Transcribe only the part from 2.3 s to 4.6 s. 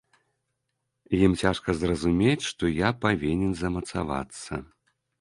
што я павінен замацавацца.